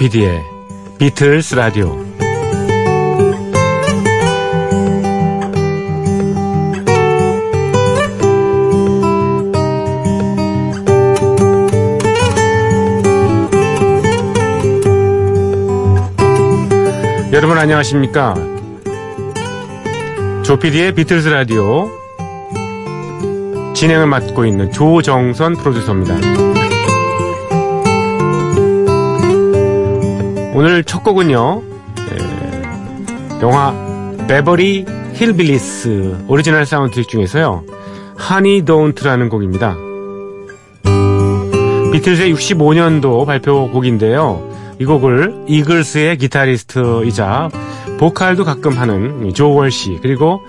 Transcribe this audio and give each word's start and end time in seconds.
조피디의 0.00 0.42
비틀스 0.96 1.54
라디오 1.56 1.94
여러분 17.30 17.58
안녕하십니까 17.58 18.34
조피디의 20.44 20.94
비틀스 20.94 21.28
라디오 21.28 21.90
진행을 23.74 24.06
맡고 24.06 24.46
있는 24.46 24.72
조정선 24.72 25.56
프로듀서입니다. 25.56 26.49
오늘 30.60 30.84
첫 30.84 31.02
곡은요, 31.02 31.62
에, 32.12 33.40
영화 33.40 33.72
Beverly 34.28 34.84
Hillbillies 35.14 36.26
오리지널 36.28 36.66
사운드트랙 36.66 37.08
중에서요, 37.08 37.64
Honey 38.18 38.66
Don't라는 38.66 39.30
곡입니다. 39.30 39.74
비틀즈의 41.92 42.34
65년도 42.34 43.24
발표 43.24 43.70
곡인데요. 43.70 44.46
이 44.78 44.84
곡을 44.84 45.46
이글스의 45.48 46.18
기타리스트이자 46.18 47.48
보컬도 47.98 48.44
가끔 48.44 48.76
하는 48.76 49.32
조 49.32 49.54
월시 49.54 50.00
그리고 50.02 50.42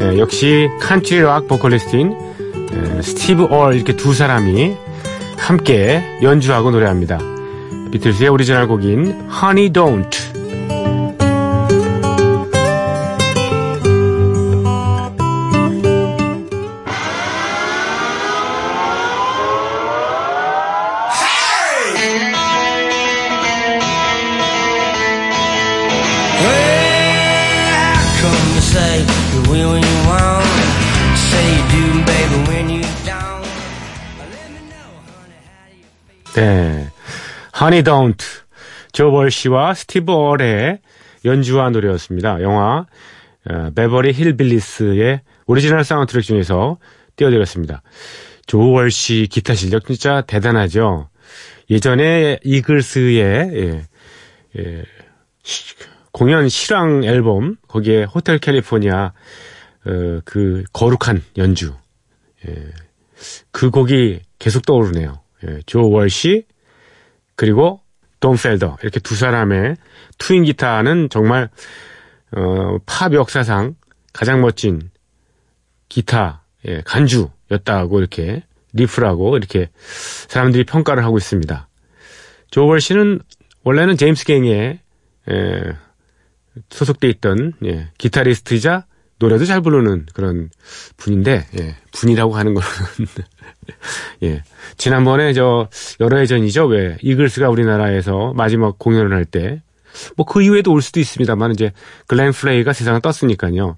에, 0.00 0.18
역시 0.18 0.70
country 0.80 1.20
rock 1.20 1.48
보컬리스트인 1.48 2.12
에, 2.72 3.02
스티브 3.02 3.48
얼 3.50 3.74
이렇게 3.74 3.94
두 3.94 4.14
사람이 4.14 4.74
함께 5.36 6.02
연주하고 6.22 6.70
노래합니다. 6.70 7.39
비틀스의 7.90 8.28
오리지널 8.30 8.68
곡인 8.68 9.28
Honey 9.30 9.72
Don't 9.72 10.30
Come 36.34 36.79
you 37.60 37.72
say 37.72 37.82
you 37.82 37.92
will 37.92 38.00
when 38.00 38.10
you 38.10 38.10
want. 38.10 38.20
Say 38.20 38.34
you 38.34 38.40
do, 38.40 38.42
baby, 38.42 38.42
when 38.42 38.72
you 38.72 38.80
don't. 38.80 38.80
Let 38.80 38.80
me 38.80 38.80
know, 38.80 38.84
honey, 38.84 38.84
how 38.90 38.90
do 38.90 38.90
you 38.90 38.90
feel? 38.90 38.90
네. 38.90 38.90
Honey 38.90 38.90
Don't 38.90 38.90
조 38.92 39.12
월시와 39.12 39.74
스티브 39.74 40.12
얼의 40.12 40.78
연주한 41.24 41.72
노래였습니다. 41.72 42.42
영화 42.42 42.86
어, 43.48 43.70
Beverly 43.74 44.12
Hillbillies의 44.12 45.20
오리지널 45.46 45.84
사운드트랙 45.84 46.24
중에서 46.24 46.78
띄워드렸습니다. 47.16 47.82
조 48.46 48.70
월시 48.70 49.28
기타 49.30 49.54
실력 49.54 49.86
진짜 49.86 50.22
대단하죠. 50.22 51.08
예전에 51.70 52.38
이글스의 52.42 53.50
예, 53.54 53.82
예, 54.58 54.84
시- 55.42 55.74
공연 56.12 56.48
실황 56.48 57.04
앨범 57.04 57.56
거기에 57.68 58.04
Hotel 58.04 58.38
California 58.38 59.12
어, 59.86 60.20
그 60.24 60.64
거룩한 60.72 61.22
연주 61.36 61.74
예, 62.48 62.54
그 63.52 63.70
곡이 63.70 64.20
계속 64.38 64.66
떠오르네요. 64.66 65.20
예, 65.46 65.60
조 65.66 65.88
월시 65.90 66.44
그리고 67.40 67.80
돈 68.20 68.36
펠더 68.36 68.76
이렇게 68.82 69.00
두 69.00 69.16
사람의 69.16 69.78
twin 70.18 70.44
기타는 70.44 71.08
정말 71.08 71.48
어, 72.32 72.76
팝 72.84 73.14
역사상 73.14 73.76
가장 74.12 74.42
멋진 74.42 74.90
기타 75.88 76.44
예, 76.68 76.82
간주였다고 76.84 77.98
이렇게 77.98 78.42
riff라고 78.74 79.38
이렇게 79.38 79.70
사람들이 80.28 80.64
평가를 80.64 81.02
하고 81.02 81.16
있습니다. 81.16 81.66
조 82.50 82.66
월시는 82.66 83.20
원래는 83.64 83.96
제임스 83.96 84.26
갱에 84.26 84.80
예, 85.30 85.62
소속돼 86.68 87.08
있던 87.08 87.54
예, 87.64 87.88
기타리스트이자 87.96 88.84
노래도 89.20 89.44
잘 89.44 89.60
부르는 89.60 90.06
그런 90.14 90.50
분인데 90.96 91.46
예, 91.58 91.76
분이라고 91.92 92.34
하는 92.34 92.54
거는 92.54 92.68
예. 94.24 94.42
지난번에 94.76 95.32
저 95.32 95.68
여러 96.00 96.16
해 96.18 96.26
전이죠? 96.26 96.66
왜 96.66 96.96
이글스가 97.02 97.48
우리나라에서 97.50 98.32
마지막 98.34 98.78
공연을 98.78 99.12
할 99.14 99.24
때. 99.24 99.62
뭐 100.16 100.24
그 100.24 100.40
이후에도 100.42 100.72
올 100.72 100.82
수도 100.82 101.00
있습니다만 101.00 101.52
이제 101.52 101.72
글렌 102.06 102.32
플레이가 102.32 102.72
세상을 102.72 103.00
떴으니까요. 103.00 103.76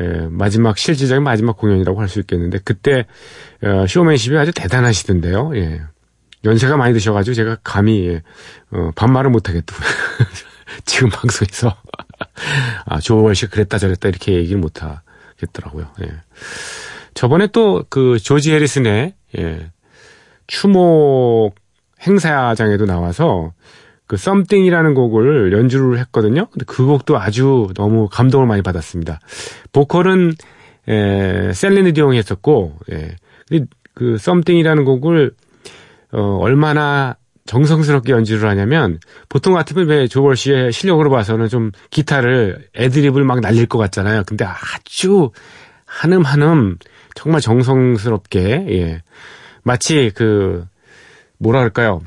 예, 0.00 0.26
마지막 0.30 0.76
실질적인 0.78 1.22
마지막 1.22 1.56
공연이라고 1.56 2.00
할 2.00 2.08
수 2.08 2.20
있겠는데 2.20 2.58
그때 2.64 3.06
어, 3.62 3.86
쇼맨십이 3.86 4.36
아주 4.36 4.52
대단하시던데요. 4.52 5.52
예. 5.56 5.80
연세가 6.44 6.76
많이 6.76 6.92
드셔가지고 6.92 7.34
제가 7.34 7.56
감히 7.64 8.08
예, 8.08 8.22
어, 8.70 8.90
반말을 8.96 9.30
못하겠더라고요. 9.30 9.88
지금 10.84 11.08
방송에서 11.10 11.76
아 12.86 13.00
조월 13.00 13.34
씨 13.34 13.46
그랬다 13.46 13.78
저랬다 13.78 14.08
이렇게 14.08 14.34
얘기를 14.34 14.60
못 14.60 14.82
하겠더라고요. 14.82 15.86
예. 16.02 16.10
저번에 17.14 17.46
또 17.48 17.84
그 17.88 18.18
조지 18.18 18.52
해리슨의 18.52 19.14
예, 19.38 19.70
추모 20.46 21.52
행사장에도 22.06 22.84
나와서 22.86 23.52
그 24.06 24.16
썸띵이라는 24.16 24.94
곡을 24.94 25.52
연주를 25.52 25.98
했거든요. 25.98 26.46
근데 26.46 26.64
그 26.66 26.84
곡도 26.86 27.18
아주 27.18 27.68
너무 27.74 28.08
감동을 28.08 28.46
많이 28.46 28.62
받았습니다. 28.62 29.18
보컬은 29.72 30.34
에, 30.88 31.52
셀리느 31.52 31.92
디옹이 31.92 32.16
했었고, 32.16 32.78
예. 32.92 33.16
그 33.94 34.18
썸띵이라는 34.18 34.84
곡을 34.84 35.32
어, 36.12 36.38
얼마나 36.40 37.16
정성스럽게 37.46 38.12
연주를 38.12 38.48
하냐면 38.48 38.98
보통 39.28 39.54
같으면 39.54 39.86
왜 39.88 40.06
조월 40.08 40.36
씨의 40.36 40.72
실력으로 40.72 41.10
봐서는 41.10 41.48
좀 41.48 41.70
기타를 41.90 42.68
애드립을 42.76 43.24
막 43.24 43.40
날릴 43.40 43.66
것 43.66 43.78
같잖아요. 43.78 44.24
근데 44.26 44.44
아주 44.44 45.30
한음 45.84 46.22
한음 46.24 46.76
정말 47.14 47.40
정성스럽게 47.40 48.66
예. 48.68 49.02
마치 49.62 50.12
그 50.14 50.66
뭐라 51.38 51.60
그럴까요? 51.60 52.02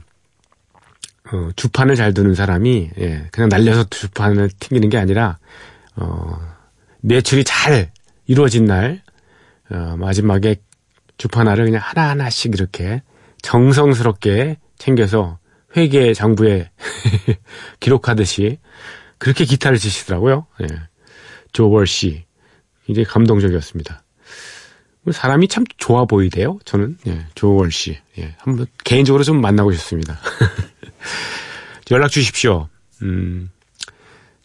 어, 1.32 1.50
주판을 1.56 1.96
잘 1.96 2.14
두는 2.14 2.34
사람이 2.34 2.92
예, 3.00 3.28
그냥 3.32 3.50
날려서 3.50 3.86
주판을 3.86 4.50
튕기는 4.60 4.90
게 4.90 4.98
아니라 4.98 5.38
어, 5.96 6.40
매출이 7.02 7.44
잘 7.44 7.92
이루어진 8.26 8.66
날 8.66 9.02
어, 9.70 9.96
마지막에 9.98 10.56
주판 11.18 11.48
알을 11.48 11.66
그냥 11.66 11.82
하나하나씩 11.84 12.54
이렇게 12.54 13.04
정성스럽게 13.42 14.58
챙겨서 14.80 15.38
회계 15.78 16.16
장부에 16.16 16.72
기록하듯이 17.80 18.58
그렇게 19.20 19.46
기타를 19.46 19.78
치시더라고요. 19.78 20.48
예. 20.64 20.68
조월 21.52 21.86
씨 21.86 22.26
굉장히 22.86 23.06
감동적이었습니다. 23.06 24.04
사람이 25.12 25.48
참 25.48 25.64
좋아 25.78 26.06
보이대요. 26.06 26.60
저는 26.66 26.98
예, 27.08 27.26
조월 27.36 27.72
씨 27.72 27.98
예, 28.18 28.36
한번 28.40 28.66
개인적으로 28.84 29.24
좀 29.24 29.42
만나고 29.42 29.72
싶습니다. 29.74 30.20
연락 31.92 32.10
주십시오. 32.10 32.68
음, 33.02 33.50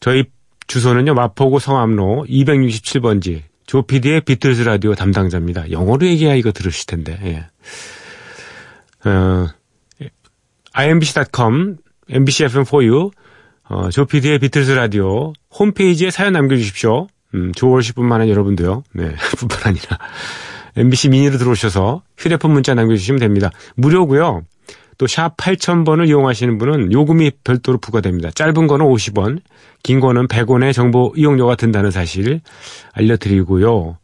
저희 0.00 0.24
주소는요 0.66 1.14
마포구 1.14 1.58
성암로 1.58 2.26
267번지 2.28 3.42
조피디의 3.66 4.22
비틀즈 4.22 4.62
라디오 4.62 4.94
담당자입니다. 4.94 5.70
영어로 5.70 6.06
얘기해야 6.06 6.34
이거 6.34 6.52
들으실 6.52 6.86
텐데. 6.86 7.18
예. 7.24 9.08
어, 9.08 9.48
imbc.com, 10.76 11.76
mbcfm4u, 12.10 13.10
어, 13.70 13.90
조피디의 13.90 14.38
비틀즈 14.40 14.72
라디오 14.72 15.32
홈페이지에 15.58 16.10
사연 16.10 16.34
남겨주십시오. 16.34 17.06
음, 17.34 17.52
조월시뿐만 17.52 18.20
아니라 18.20 18.32
여러분도요. 18.32 18.82
네, 18.92 19.14
뿐만 19.38 19.58
아니라 19.64 19.98
MBC 20.76 21.08
미니로 21.10 21.38
들어오셔서 21.38 22.02
휴대폰 22.18 22.52
문자 22.52 22.74
남겨주시면 22.74 23.20
됩니다. 23.20 23.50
무료고요. 23.76 24.42
또 24.98 25.06
샵 25.06 25.36
8000번을 25.36 26.08
이용하시는 26.08 26.56
분은 26.58 26.92
요금이 26.92 27.32
별도로 27.42 27.78
부과됩니다. 27.78 28.30
짧은 28.30 28.66
거는 28.66 28.86
50원, 28.86 29.40
긴 29.82 30.00
거는 30.00 30.28
100원의 30.28 30.72
정보 30.72 31.12
이용료가 31.16 31.56
든다는 31.56 31.90
사실 31.90 32.40
알려드리고요. 32.92 33.98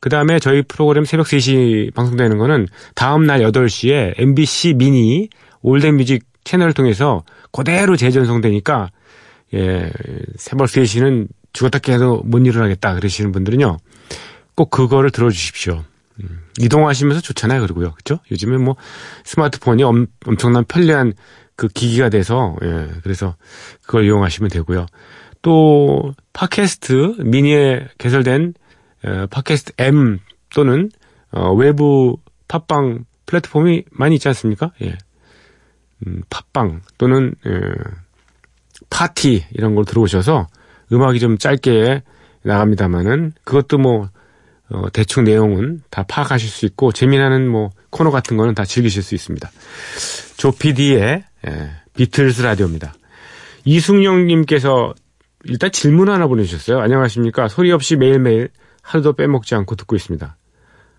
그 0.00 0.08
다음에 0.08 0.38
저희 0.38 0.62
프로그램 0.62 1.04
새벽 1.04 1.26
3시 1.26 1.94
방송되는 1.94 2.38
거는 2.38 2.66
다음 2.94 3.24
날 3.24 3.40
8시에 3.40 4.14
MBC 4.18 4.74
미니 4.74 5.28
올드뮤직 5.62 6.24
채널을 6.44 6.72
통해서 6.72 7.24
그대로 7.52 7.96
재전송되니까 7.96 8.90
예, 9.54 9.90
새벽 10.36 10.66
3시는 10.66 11.28
죽었다 11.52 11.78
깨도 11.78 12.22
못 12.24 12.38
일어나겠다 12.38 12.94
그러시는 12.94 13.32
분들은요. 13.32 13.76
꼭 14.54 14.70
그거를 14.70 15.10
들어주십시오. 15.10 15.84
음, 16.20 16.40
이동하시면서 16.60 17.20
좋잖아요. 17.20 17.60
그리고요. 17.62 17.92
그죠? 17.92 18.18
요즘에 18.30 18.58
뭐 18.58 18.76
스마트폰이 19.24 19.82
엄, 19.82 20.06
엄청난 20.26 20.64
편리한 20.64 21.12
그 21.56 21.68
기기가 21.68 22.08
돼서 22.08 22.56
예, 22.62 22.88
그래서 23.02 23.36
그걸 23.82 24.04
이용하시면 24.04 24.50
되고요. 24.50 24.86
또 25.42 26.14
팟캐스트 26.32 27.16
미니에 27.24 27.88
개설된 27.98 28.54
어, 29.04 29.26
팟캐스트 29.30 29.72
M 29.78 30.18
또는 30.54 30.90
어, 31.30 31.52
외부 31.52 32.16
팟빵 32.48 33.04
플랫폼이 33.26 33.84
많이 33.90 34.16
있지 34.16 34.28
않습니까? 34.28 34.72
예. 34.82 34.96
음, 36.06 36.22
팟빵 36.30 36.82
또는 36.98 37.34
예, 37.46 37.50
팟티 38.90 39.44
이런 39.52 39.74
걸 39.74 39.84
들어오셔서 39.84 40.48
음악이 40.92 41.20
좀 41.20 41.38
짧게 41.38 42.02
나갑니다만은 42.42 43.32
그것도 43.44 43.78
뭐 43.78 44.08
어, 44.70 44.90
대충 44.90 45.24
내용은 45.24 45.82
다 45.90 46.02
파악하실 46.02 46.48
수 46.48 46.66
있고 46.66 46.92
재미나는 46.92 47.48
뭐 47.48 47.70
코너 47.90 48.10
같은 48.10 48.36
거는 48.36 48.54
다 48.54 48.64
즐기실 48.64 49.02
수 49.02 49.14
있습니다. 49.14 49.50
조피디의 50.38 51.24
예, 51.48 51.70
비틀스 51.94 52.42
라디오입니다. 52.42 52.94
이승영님께서 53.64 54.94
일단 55.44 55.70
질문 55.70 56.08
하나 56.08 56.26
보내주셨어요. 56.26 56.80
안녕하십니까. 56.80 57.48
소리 57.48 57.72
없이 57.72 57.96
매일매일 57.96 58.48
하루도 58.82 59.14
빼먹지 59.14 59.54
않고 59.54 59.76
듣고 59.76 59.96
있습니다. 59.96 60.36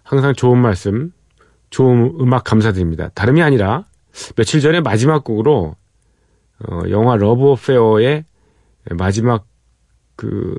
항상 0.03 0.33
좋은 0.33 0.61
말씀, 0.61 1.11
좋은 1.69 2.17
음악 2.19 2.43
감사드립니다. 2.43 3.09
다름이 3.15 3.41
아니라 3.41 3.85
며칠 4.35 4.61
전에 4.61 4.81
마지막 4.81 5.23
곡으로 5.23 5.75
어, 6.59 6.79
영화 6.89 7.15
Love 7.15 7.51
Affair의 7.51 8.25
마지막 8.91 9.45
그 10.15 10.55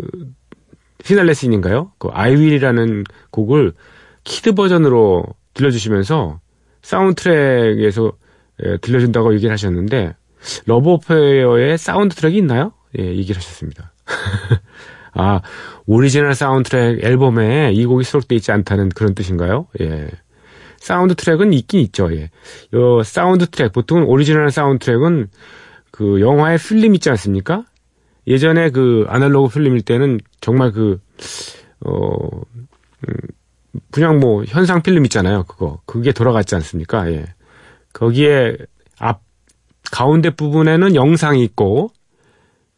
피날레 1.04 1.34
scene인가요? 1.34 1.92
그 1.98 2.08
I 2.12 2.20
Will이라는 2.20 3.04
곡을 3.30 3.72
kid 4.24 4.54
버전으로 4.54 5.24
들려주시면서 5.52 6.40
사운드 6.82 7.22
트랙에서 7.22 8.12
예, 8.62 8.76
들려준다고 8.78 9.34
얘기를 9.34 9.52
하셨는데 9.52 10.14
Love 10.66 10.90
Affair의 10.90 11.78
사운드 11.78 12.14
트랙이 12.14 12.38
있나요? 12.38 12.72
예, 12.98 13.04
얘기를 13.04 13.36
하셨습니다. 13.36 13.92
아, 15.14 15.40
오리지널 15.86 16.34
사운드 16.34 16.70
트랙 16.70 17.04
앨범에 17.04 17.72
이 17.72 17.84
곡이 17.86 18.04
수록되어 18.04 18.36
있지 18.36 18.52
않다는 18.52 18.90
그런 18.90 19.14
뜻인가요? 19.14 19.66
예. 19.80 20.08
사운드 20.84 21.14
트랙은 21.14 21.54
있긴 21.54 21.80
있죠, 21.80 22.14
예. 22.14 22.30
요 22.74 23.02
사운드 23.02 23.46
트랙, 23.46 23.72
보통 23.72 24.04
오리지널 24.06 24.50
사운드 24.50 24.84
트랙은 24.84 25.28
그 25.90 26.20
영화의 26.20 26.58
필름 26.58 26.94
있지 26.94 27.08
않습니까? 27.08 27.64
예전에 28.26 28.68
그 28.68 29.06
아날로그 29.08 29.54
필름일 29.54 29.80
때는 29.80 30.20
정말 30.42 30.72
그, 30.72 31.00
어, 31.86 32.28
음, 33.08 33.14
그냥 33.92 34.20
뭐 34.20 34.44
현상 34.44 34.82
필름 34.82 35.06
있잖아요, 35.06 35.44
그거. 35.44 35.80
그게 35.86 36.12
돌아갔지 36.12 36.54
않습니까? 36.56 37.10
예. 37.10 37.24
거기에 37.94 38.54
앞, 38.98 39.22
가운데 39.90 40.28
부분에는 40.28 40.94
영상이 40.94 41.42
있고, 41.44 41.92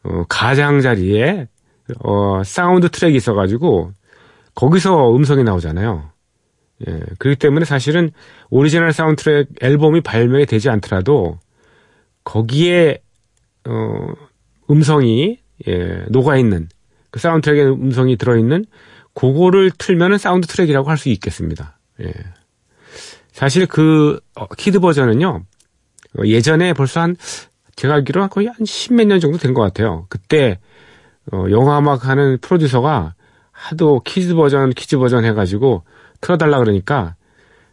어, 0.04 0.22
가장 0.28 0.80
자리에, 0.80 1.48
어, 2.04 2.42
사운드 2.44 2.88
트랙이 2.88 3.16
있어가지고, 3.16 3.90
거기서 4.54 5.12
음성이 5.16 5.42
나오잖아요. 5.42 6.15
예. 6.86 7.00
그렇기 7.18 7.38
때문에 7.38 7.64
사실은 7.64 8.10
오리지널 8.50 8.92
사운드 8.92 9.22
트랙 9.22 9.48
앨범이 9.60 10.02
발매되지 10.02 10.68
이 10.68 10.70
않더라도, 10.70 11.38
거기에, 12.24 12.98
어, 13.66 14.12
음성이, 14.70 15.38
예, 15.68 16.04
녹아 16.08 16.36
있는, 16.36 16.68
그 17.10 17.18
사운드 17.20 17.44
트랙에 17.48 17.64
음성이 17.64 18.16
들어 18.16 18.36
있는, 18.36 18.64
그거를 19.14 19.70
틀면은 19.78 20.18
사운드 20.18 20.46
트랙이라고 20.46 20.90
할 20.90 20.98
수 20.98 21.08
있겠습니다. 21.08 21.78
예. 22.02 22.12
사실 23.32 23.66
그, 23.66 24.20
어, 24.34 24.46
kid 24.48 24.80
버전은요, 24.80 25.42
어, 26.18 26.22
예전에 26.24 26.72
벌써 26.74 27.00
한, 27.00 27.16
제가 27.76 27.94
알기로 27.94 28.28
거의 28.28 28.48
한 28.48 28.64
십몇 28.66 29.06
년 29.06 29.20
정도 29.20 29.38
된 29.38 29.54
것 29.54 29.62
같아요. 29.62 30.06
그때, 30.08 30.58
어, 31.32 31.46
영화 31.50 31.78
음악 31.78 32.06
하는 32.06 32.38
프로듀서가 32.38 33.14
하도 33.50 34.00
kids 34.04 34.34
버전, 34.34 34.70
kids 34.70 34.98
버전 34.98 35.24
해가지고 35.24 35.84
틀어달라 36.20 36.58
그러니까, 36.58 37.14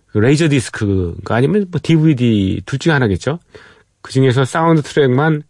그 0.07 0.19
레이저 0.19 0.47
디스크가 0.49 1.35
아니면 1.35 1.67
뭐 1.71 1.79
DVD 1.81 2.61
둘 2.65 2.79
중에 2.79 2.93
하나겠죠? 2.93 3.39
그 4.01 4.11
중에서 4.11 4.45
사운드 4.45 4.81
트랙만 4.81 5.43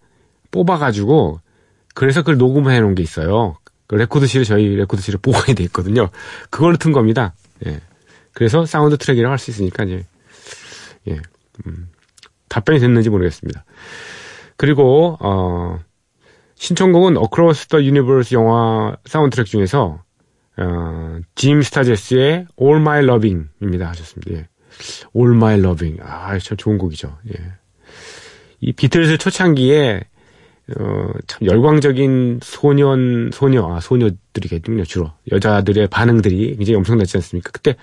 뽑아가지고, 0.51 1.39
그래서 1.95 2.21
그걸 2.21 2.37
녹음해 2.37 2.79
놓은 2.79 2.95
게 2.95 3.03
있어요. 3.03 3.57
그 3.87 3.95
레코드실에 3.95 4.43
저희 4.43 4.75
레코드실에 4.75 5.17
보관이 5.21 5.55
돼 5.55 5.63
있거든요. 5.65 6.09
그걸로 6.49 6.77
튼 6.77 6.91
겁니다. 6.91 7.33
예. 7.65 7.79
그래서 8.33 8.65
사운드 8.65 8.97
트랙이라고 8.97 9.31
할 9.31 9.37
수 9.37 9.51
있으니까 9.51 9.83
이제 9.83 10.05
예. 11.07 11.21
음, 11.67 11.89
답변이 12.49 12.79
됐는지 12.79 13.09
모르겠습니다. 13.09 13.65
그리고 14.57 15.17
어 15.19 15.79
신청곡은 16.55 17.17
Across 17.17 17.67
the 17.67 17.83
Universe 17.83 18.33
영화 18.35 18.95
사운드 19.05 19.35
트랙 19.35 19.47
중에서 19.47 20.02
어, 20.57 21.19
짐 21.35 21.61
스터지스의 21.61 22.47
All 22.61 22.81
My 22.81 23.03
Loving입니다 23.03 23.89
하셨습니다. 23.89 24.31
예. 24.31 24.47
All 25.15 25.35
My 25.35 25.59
Loving. 25.59 25.99
아, 26.03 26.37
참 26.39 26.57
좋은 26.57 26.77
곡이죠. 26.77 27.17
예. 27.29 27.53
이 28.59 28.71
비틀즈 28.71 29.17
초창기에 29.17 30.03
어, 30.79 31.07
참 31.27 31.45
열광적인 31.45 32.39
소년, 32.41 33.31
소녀, 33.33 33.67
아, 33.67 33.81
소녀들이겠군요, 33.81 34.85
주로. 34.85 35.11
여자들의 35.31 35.87
반응들이 35.87 36.55
굉장히 36.55 36.75
엄청났지 36.77 37.17
않습니까? 37.17 37.51
그때, 37.51 37.75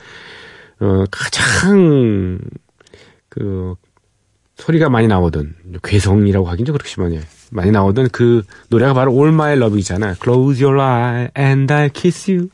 어, 0.81 1.05
가장, 1.11 2.41
그, 3.29 3.75
소리가 4.57 4.89
많이 4.89 5.09
나오던, 5.09 5.57
괴성이라고 5.83 6.49
하긴 6.49 6.65
좀 6.65 6.73
그렇지만, 6.73 7.13
예. 7.13 7.21
많이 7.51 7.71
나오던 7.71 8.09
그 8.11 8.43
노래가 8.69 8.95
바로 8.95 9.13
All 9.13 9.29
My 9.29 9.53
Love이잖아요. 9.57 10.15
Close 10.23 10.65
your 10.65 10.81
eye 10.81 11.29
and 11.37 11.73
I'll 11.73 11.93
kiss 11.93 12.31
you. 12.31 12.51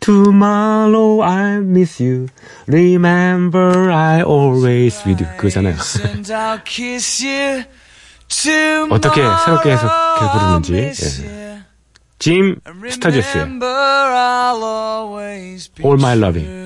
Tomorrow 0.00 1.22
I'll 1.22 1.62
miss 1.62 2.02
you. 2.02 2.28
Remember 2.66 3.90
I 3.90 4.22
always 4.22 5.02
with 5.06 5.24
you. 5.24 5.36
그거잖아요. 5.36 5.76
어떻게 8.90 9.22
새롭게 9.44 9.70
해석해 9.70 10.32
부르는지. 10.32 10.74
예. 10.76 11.62
짐 12.18 12.56
스타제스의 12.90 13.42
All 15.82 15.98
My 15.98 16.16
Loving. 16.16 16.60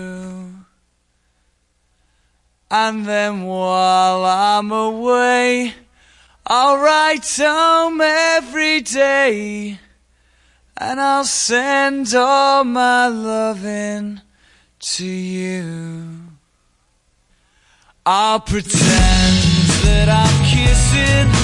And 2.71 3.07
then 3.07 3.45
while 3.45 4.25
I'm 4.25 4.73
away, 4.73 5.75
I'll 6.47 6.77
write 6.79 7.27
home 7.39 8.01
every 8.03 8.81
day. 8.81 9.79
And 10.77 11.01
I'll 11.01 11.25
send 11.25 12.15
all 12.15 12.65
my 12.65 13.07
loving 13.09 14.21
to 14.81 15.07
you. 15.07 16.21
I'll 18.05 18.41
pretend 18.41 19.37
that 19.85 20.09
I'm 20.11 20.45
kissing 20.45 21.44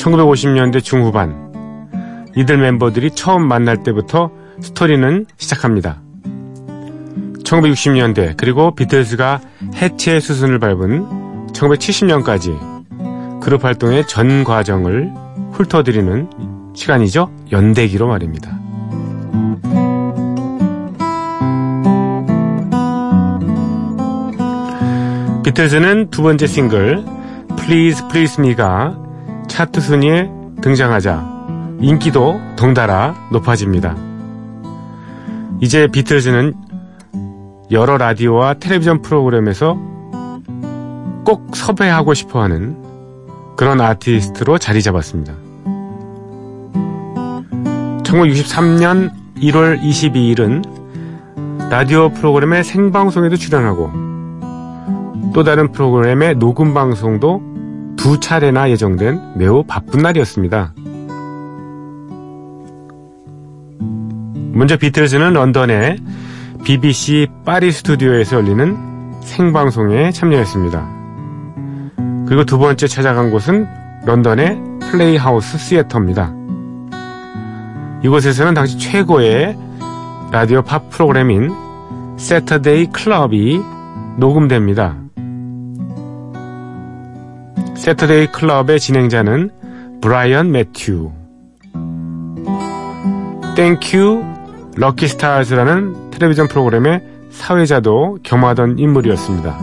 1950년대 0.00 0.82
중후반 0.82 1.50
이들 2.36 2.58
멤버들이 2.58 3.10
처음 3.10 3.46
만날 3.46 3.82
때부터 3.82 4.30
스토리는 4.60 5.26
시작합니다. 5.36 6.00
1960년대 7.44 8.34
그리고 8.36 8.74
비틀즈가 8.74 9.40
해체 9.76 10.20
수순을 10.20 10.58
밟은 10.58 11.48
1970년까지 11.52 13.40
그룹 13.40 13.64
활동의 13.64 14.06
전 14.06 14.44
과정을 14.44 15.10
훑어드리는 15.52 16.30
시간이죠. 16.74 17.30
연대기로 17.50 18.06
말입니다. 18.06 18.58
비틀즈는 25.42 26.10
두 26.10 26.22
번째 26.22 26.46
싱글 26.46 27.04
Please 27.56 28.06
Please 28.08 28.42
Me가 28.42 29.09
차트 29.50 29.80
순위에 29.80 30.30
등장하자 30.62 31.76
인기도 31.80 32.40
덩달아 32.56 33.14
높아집니다. 33.32 33.96
이제 35.60 35.88
비틀즈는 35.88 36.54
여러 37.70 37.98
라디오와 37.98 38.54
텔레비전 38.54 39.02
프로그램에서 39.02 39.76
꼭 41.24 41.54
섭외하고 41.54 42.14
싶어 42.14 42.40
하는 42.42 42.76
그런 43.56 43.80
아티스트로 43.80 44.58
자리 44.58 44.82
잡았습니다. 44.82 45.34
1963년 48.04 49.10
1월 49.36 49.80
22일은 49.82 51.70
라디오 51.70 52.08
프로그램의 52.10 52.64
생방송에도 52.64 53.36
출연하고 53.36 53.90
또 55.34 55.44
다른 55.44 55.70
프로그램의 55.72 56.36
녹음 56.36 56.72
방송도 56.72 57.49
두 58.00 58.18
차례나 58.18 58.70
예정된 58.70 59.34
매우 59.36 59.62
바쁜 59.62 60.00
날이었습니다. 60.00 60.72
먼저 64.54 64.78
비틀즈는 64.78 65.34
런던의 65.34 65.98
BBC 66.64 67.26
파리 67.44 67.70
스튜디오에서 67.70 68.36
열리는 68.36 68.74
생방송에 69.20 70.12
참여했습니다. 70.12 70.88
그리고 72.26 72.44
두 72.46 72.58
번째 72.58 72.86
찾아간 72.86 73.30
곳은 73.30 73.66
런던의 74.06 74.58
플레이하우스 74.90 75.58
시애터입니다. 75.58 76.32
이곳에서는 78.02 78.54
당시 78.54 78.78
최고의 78.78 79.58
라디오 80.32 80.62
팝 80.62 80.88
프로그램인 80.88 81.50
Saturday 82.16 82.86
Club이 82.86 83.60
녹음됩니다. 84.16 84.99
Saturday 87.90 88.28
Club의 88.28 88.78
진행자는 88.78 89.50
브라이언 90.00 90.52
매튜. 90.52 91.10
Thank 93.56 94.22
Your 94.76 95.03
Lucky 95.03 95.36
Stars라는 95.36 96.10
텔레비전 96.12 96.46
프로그램의 96.46 97.02
사회자도 97.32 98.18
겸하던 98.22 98.78
인물이었습니다. 98.78 99.58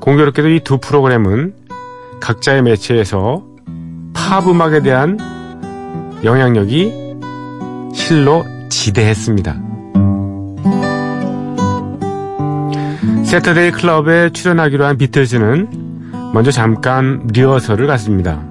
공교롭게도 0.00 0.48
이 0.48 0.60
두 0.60 0.78
프로그램은 0.78 1.52
각자의 2.22 2.62
매체에서 2.62 3.44
팝 4.14 4.48
음악에 4.48 4.80
대한 4.80 5.18
영향력이 6.24 7.18
실로 7.92 8.42
지대했습니다. 8.70 9.54
Saturday 13.26 13.70
Club에 13.72 14.30
출연하기로 14.30 14.86
한 14.86 14.96
비틀즈는 14.96 15.83
먼저 16.34 16.50
잠깐 16.50 17.22
리허설을 17.32 17.86
가졌습니다. 17.86 18.42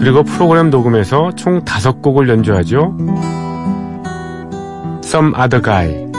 그리고 0.00 0.22
프로그램 0.22 0.70
녹음에서 0.70 1.34
총 1.34 1.62
다섯 1.62 2.00
곡을 2.00 2.26
연주하죠. 2.30 2.96
Some 5.04 5.34
Other 5.34 5.62
Guy, 5.62 6.10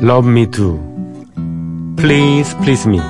Love 0.00 0.30
Me 0.30 0.48
Do, 0.48 0.78
Please 1.96 2.56
Please 2.58 2.88
Me, 2.88 3.00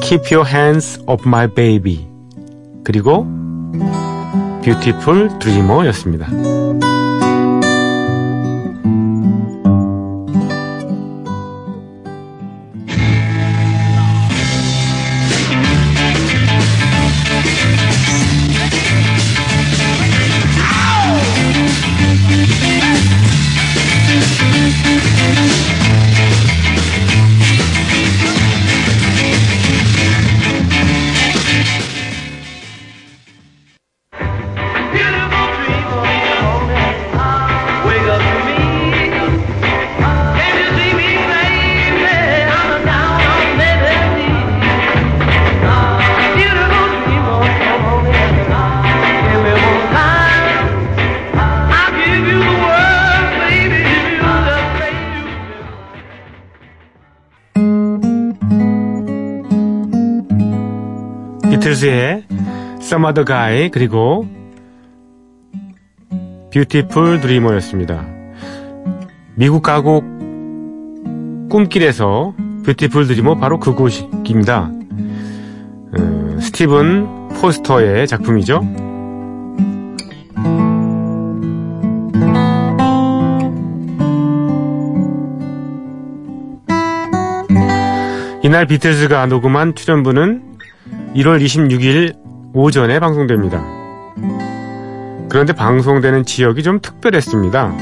Keep 0.00 0.34
Your 0.34 0.48
Hands 0.50 1.02
Off 1.06 1.28
My 1.28 1.46
Baby, 1.46 2.08
그리고 2.84 3.26
Beautiful 4.62 5.28
Dreamer였습니다. 5.38 6.61
비틀즈의 61.72 62.24
Some 62.80 63.06
Other 63.06 63.24
Guy 63.24 63.70
그리고 63.70 64.26
Beautiful 66.50 67.20
Dreamer였습니다. 67.20 68.04
미국 69.36 69.62
가곡 69.62 70.04
꿈길에서 71.48 72.34
Beautiful 72.64 73.06
Dreamer 73.06 73.40
바로 73.40 73.58
그 73.58 73.74
곡입니다. 73.74 74.70
어, 75.98 76.40
스티븐 76.40 77.28
포스터의 77.40 78.06
작품이죠. 78.06 78.60
이날 88.42 88.66
비틀즈가 88.66 89.26
녹음한 89.26 89.74
출연부는 89.74 90.51
1월 91.14 91.44
26일 91.44 92.16
오전에 92.54 92.98
방송됩니다. 92.98 93.62
그런데 95.28 95.52
방송되는 95.52 96.24
지역이 96.24 96.62
좀 96.62 96.80
특별했습니다. 96.80 97.74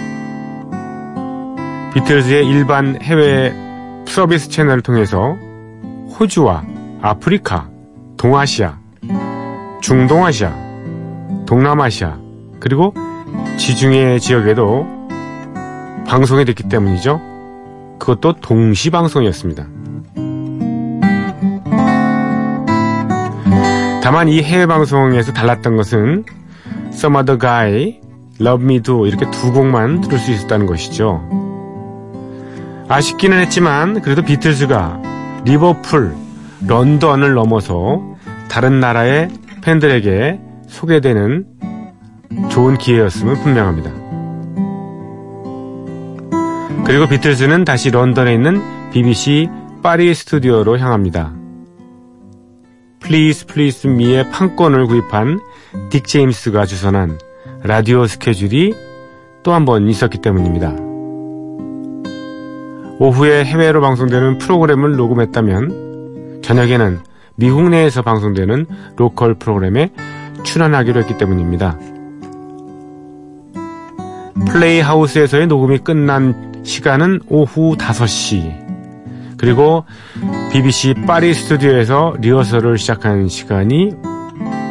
비틀즈의 1.94 2.46
일반 2.46 3.00
해외 3.02 3.52
서비스 4.06 4.48
채널을 4.48 4.82
통해서 4.82 5.36
호주와 6.18 6.64
아프리카, 7.02 7.68
동아시아, 8.16 8.78
중동아시아, 9.80 10.52
동남아시아, 11.46 12.18
그리고 12.60 12.94
지중해 13.56 14.18
지역에도 14.18 14.86
방송이 16.06 16.44
됐기 16.44 16.68
때문이죠. 16.68 17.20
그것도 17.98 18.34
동시 18.40 18.90
방송이었습니다. 18.90 19.79
다만 24.10 24.26
이 24.28 24.42
해외 24.42 24.66
방송에서 24.66 25.32
달랐던 25.32 25.76
것은 25.76 26.24
Some 26.88 27.16
Other 27.16 27.38
Guy, 27.38 28.00
Love 28.40 28.64
Me 28.64 28.80
Do 28.80 29.06
이렇게 29.06 29.30
두 29.30 29.52
곡만 29.52 30.00
들을 30.00 30.18
수 30.18 30.32
있었다는 30.32 30.66
것이죠. 30.66 31.22
아쉽기는 32.88 33.38
했지만 33.38 34.02
그래도 34.02 34.22
비틀즈가 34.22 35.00
리버풀, 35.44 36.12
런던을 36.66 37.34
넘어서 37.34 38.02
다른 38.48 38.80
나라의 38.80 39.28
팬들에게 39.62 40.40
소개되는 40.66 41.46
좋은 42.50 42.78
기회였음은 42.78 43.34
분명합니다. 43.44 43.92
그리고 46.84 47.06
비틀즈는 47.06 47.64
다시 47.64 47.92
런던에 47.92 48.34
있는 48.34 48.90
BBC 48.90 49.48
파리 49.84 50.12
스튜디오로 50.12 50.78
향합니다. 50.80 51.39
Please 53.00 53.46
Please 53.46 53.86
Me의 53.86 54.30
판권을 54.30 54.86
구입한 54.86 55.40
딕 55.90 56.06
제임스가 56.06 56.66
주선한 56.66 57.18
라디오 57.62 58.06
스케줄이 58.06 58.74
또 59.42 59.52
한 59.52 59.64
번 59.64 59.88
있었기 59.88 60.18
때문입니다. 60.18 60.74
오후에 62.98 63.44
해외로 63.44 63.80
방송되는 63.80 64.38
프로그램을 64.38 64.96
녹음했다면 64.96 66.40
저녁에는 66.42 67.00
영국 67.36 67.68
내에서 67.70 68.02
방송되는 68.02 68.66
로컬 68.96 69.34
프로그램에 69.34 69.90
출연하기로 70.44 71.00
했기 71.00 71.16
때문입니다. 71.16 71.78
플레이하우스에서의 74.52 75.46
녹음이 75.46 75.78
끝난 75.78 76.62
시간은 76.64 77.20
오후 77.28 77.76
5시. 77.76 78.69
그리고 79.40 79.86
BBC 80.52 80.94
파리 81.06 81.32
스튜디오에서 81.32 82.14
리허설을 82.20 82.76
시작한 82.76 83.26
시간이 83.26 83.94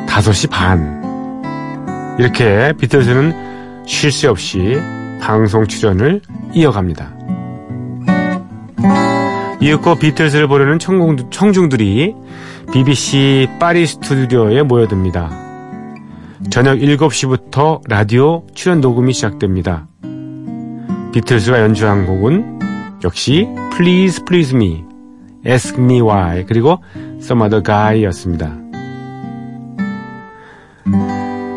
5시 0.05 0.51
반. 0.51 2.15
이렇게 2.19 2.73
비틀즈는 2.79 3.85
쉴 3.87 4.11
새 4.11 4.27
없이 4.27 4.79
방송 5.19 5.65
출연을 5.65 6.21
이어갑니다. 6.53 7.11
이윽고 9.59 9.95
비틀즈를 9.95 10.47
보려는 10.47 10.77
청중, 10.77 11.31
청중들이 11.31 12.13
BBC 12.71 13.47
파리 13.59 13.87
스튜디오에 13.87 14.61
모여듭니다. 14.61 15.31
저녁 16.51 16.77
7시부터 16.77 17.81
라디오 17.89 18.45
출연 18.53 18.81
녹음이 18.81 19.13
시작됩니다. 19.13 19.87
비틀즈가 21.11 21.59
연주한 21.59 22.05
곡은 22.05 22.59
역시 23.03 23.47
Please 23.79 24.21
Please 24.25 24.53
Me, 24.53 24.83
Ask 25.47 25.81
Me 25.81 26.01
Why 26.01 26.45
그리고 26.45 26.79
Some 27.21 27.41
Other 27.41 27.63
Guy였습니다. 27.63 28.57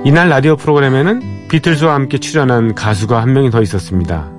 이날 0.05 0.29
라디오 0.29 0.55
프로그램에는 0.55 1.49
비틀즈와 1.49 1.95
함께 1.95 2.19
출연한 2.19 2.77
가수가 2.77 3.21
한 3.21 3.33
명이 3.33 3.51
더 3.51 3.61
있었습니다. 3.61 4.31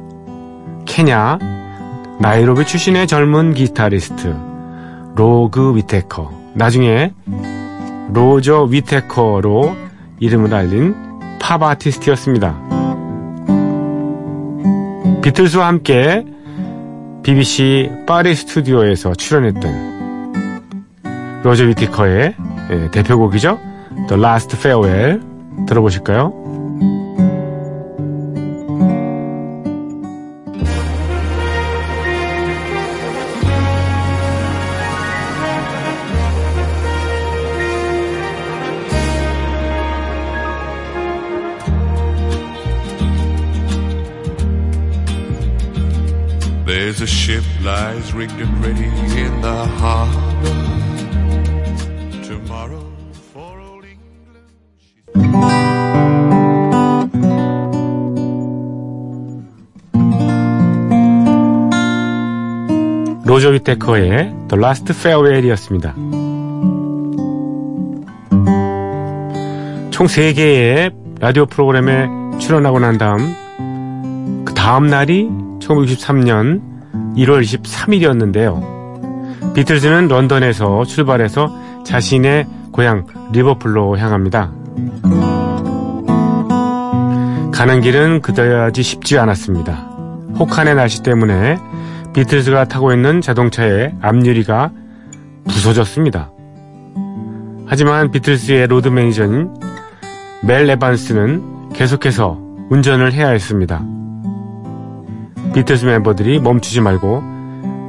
케냐 0.85 1.37
나이로비 2.21 2.65
출신의 2.65 3.05
젊은 3.05 3.53
기타리스트 3.53 4.33
로저 5.15 5.75
위테커 5.75 6.31
나중에 6.53 7.11
로저 8.13 8.63
위테커로 8.63 9.75
이름을 10.21 10.53
알린 10.53 10.95
팝 11.37 11.61
아티스트였습니다. 11.61 12.57
비틀즈와 15.21 15.67
함께 15.67 16.32
BBC 17.23 17.89
파리 18.05 18.35
스튜디오에서 18.35 19.15
출연했던 19.15 19.93
로저 21.43 21.63
위테커의 21.63 22.35
예, 22.69 22.91
대표곡이죠. 22.91 23.57
The 24.09 24.21
Last 24.21 24.55
Farewell 24.57 25.21
들어보실까요? 25.67 26.42
Lies 48.03 48.13
rigged 48.13 48.39
and 48.41 48.65
ready 48.65 48.85
in 49.19 49.41
the 49.41 49.65
harbor. 49.79 50.55
Tomorrow 52.23 52.83
for 53.31 53.59
old 53.61 53.85
England. 53.85 54.47
로저 63.25 63.49
위테커의 63.49 64.35
The 64.49 64.57
Last 64.57 64.93
Farewell이었습니다. 64.93 65.95
총 69.91 70.07
3개의 70.07 70.93
라디오 71.19 71.45
프로그램에 71.45 72.07
출연하고 72.39 72.79
난 72.79 72.97
다음 72.97 73.35
그 74.43 74.53
다음 74.53 74.87
날이 74.87 75.29
1963년 75.59 76.72
1월 77.15 77.43
23일이었는데요. 77.43 79.53
비틀즈는 79.53 80.07
런던에서 80.07 80.83
출발해서 80.85 81.83
자신의 81.85 82.47
고향 82.71 83.05
리버풀로 83.31 83.97
향합니다. 83.97 84.51
가는 87.51 87.81
길은 87.81 88.21
그다지 88.21 88.81
쉽지 88.81 89.19
않았습니다. 89.19 89.73
혹한의 90.39 90.75
날씨 90.75 91.03
때문에 91.03 91.57
비틀즈가 92.13 92.65
타고 92.65 92.91
있는 92.91 93.21
자동차의 93.21 93.93
앞유리가 94.01 94.71
부서졌습니다. 95.47 96.31
하지만 97.67 98.11
비틀즈의 98.11 98.67
로드 98.67 98.89
매니저인 98.89 99.53
멜 100.43 100.69
에반스는 100.69 101.69
계속해서 101.73 102.39
운전을 102.69 103.13
해야 103.13 103.29
했습니다. 103.29 103.83
비틀즈 105.53 105.85
멤버들이 105.85 106.39
멈추지 106.39 106.81
말고 106.81 107.23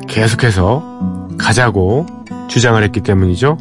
계속해서 0.06 1.28
가자고 1.38 2.06
주장을 2.48 2.82
했기 2.82 3.00
때문이죠. 3.00 3.56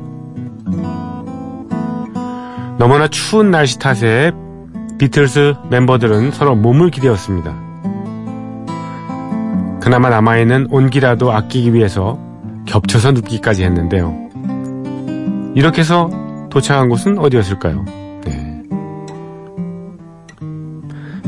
너무나 2.77 3.07
추운 3.07 3.49
날씨 3.49 3.79
탓에 3.79 4.31
비틀즈 4.97 5.55
멤버들은 5.69 6.31
서로 6.31 6.55
몸을 6.55 6.91
기대었습니다. 6.91 7.55
그나마 9.79 10.09
남아있는 10.09 10.67
온기라도 10.69 11.31
아끼기 11.31 11.73
위해서 11.73 12.19
겹쳐서 12.65 13.11
눕기까지 13.11 13.63
했는데요. 13.63 14.15
이렇게 15.55 15.81
해서 15.81 16.09
도착한 16.49 16.89
곳은 16.89 17.19
어디였을까요? 17.19 17.85
네. 18.25 18.63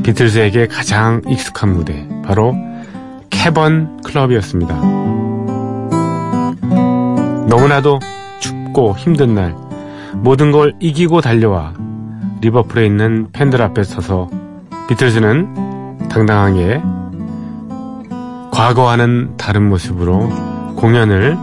비틀즈에게 0.04 0.68
가장 0.68 1.22
익숙한 1.28 1.74
무대, 1.74 2.08
바로 2.26 2.56
캐번 3.30 4.02
클럽이었습니다. 4.02 4.76
너무나도 7.48 8.00
춥고 8.40 8.96
힘든 8.98 9.36
날, 9.36 9.56
모든 10.16 10.52
걸 10.52 10.74
이기고 10.80 11.22
달려와 11.22 11.74
리버풀에 12.42 12.86
있는 12.86 13.30
팬들 13.32 13.62
앞에 13.62 13.84
서서 13.84 14.30
비틀즈는 14.88 16.08
당당하게 16.10 16.82
과거와는 18.52 19.38
다른 19.38 19.70
모습으로 19.70 20.30
공연을 20.76 21.38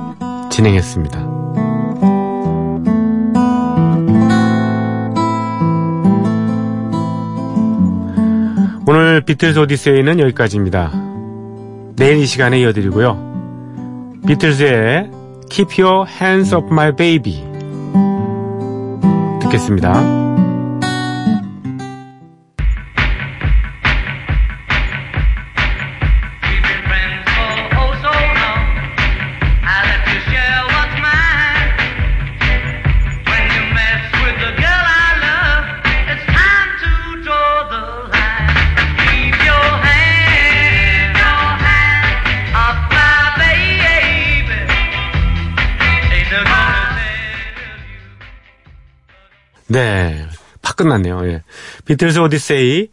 진행했습니다. 0.51 1.32
오늘 8.93 9.23
비틀즈 9.23 9.59
오디세이는 9.59 10.21
여기까지입니다. 10.21 10.93
내일 11.97 12.19
이 12.19 12.27
시간에 12.27 12.61
이어드리고요. 12.61 14.21
비틀즈의 14.27 15.11
Keep 15.49 15.83
Your 15.83 16.07
Hands 16.07 16.55
Off 16.55 16.69
My 16.71 16.95
Baby 16.95 17.43
듣겠습니다. 19.41 20.22
파 50.93 50.99
끝났네요. 50.99 51.27
예. 51.29 51.43
비틀즈 51.87 52.19
오디세이 52.19 52.89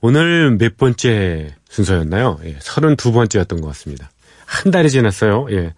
오늘 0.00 0.56
몇 0.58 0.76
번째 0.76 1.54
순서였나요? 1.68 2.38
예, 2.44 2.56
32번째였던 2.58 3.60
것 3.62 3.68
같습니다. 3.68 4.10
한 4.44 4.70
달이 4.70 4.90
지났어요. 4.90 5.46
예. 5.50 5.74